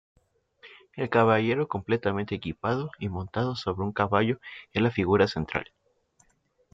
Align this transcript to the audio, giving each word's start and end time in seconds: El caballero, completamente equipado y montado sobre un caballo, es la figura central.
El 0.95 1.11
caballero, 1.11 1.67
completamente 1.67 2.33
equipado 2.33 2.89
y 2.97 3.07
montado 3.07 3.55
sobre 3.55 3.83
un 3.83 3.91
caballo, 3.91 4.39
es 4.73 4.81
la 4.81 4.89
figura 4.89 5.27
central. 5.27 5.71